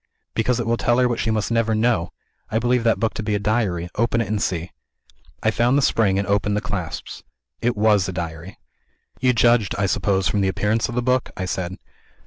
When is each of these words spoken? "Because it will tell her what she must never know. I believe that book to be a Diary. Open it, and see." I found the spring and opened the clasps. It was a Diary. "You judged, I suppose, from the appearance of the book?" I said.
"Because 0.33 0.59
it 0.59 0.65
will 0.65 0.77
tell 0.77 0.97
her 0.97 1.07
what 1.07 1.19
she 1.19 1.29
must 1.29 1.51
never 1.51 1.75
know. 1.75 2.09
I 2.49 2.57
believe 2.57 2.83
that 2.83 2.99
book 2.99 3.13
to 3.13 3.21
be 3.21 3.35
a 3.35 3.39
Diary. 3.39 3.87
Open 3.93 4.19
it, 4.19 4.27
and 4.29 4.41
see." 4.41 4.71
I 5.43 5.51
found 5.51 5.77
the 5.77 5.83
spring 5.83 6.17
and 6.17 6.27
opened 6.27 6.57
the 6.57 6.59
clasps. 6.59 7.21
It 7.61 7.77
was 7.77 8.09
a 8.09 8.11
Diary. 8.11 8.57
"You 9.19 9.31
judged, 9.33 9.75
I 9.77 9.85
suppose, 9.85 10.27
from 10.27 10.41
the 10.41 10.47
appearance 10.47 10.89
of 10.89 10.95
the 10.95 11.03
book?" 11.03 11.29
I 11.37 11.45
said. 11.45 11.77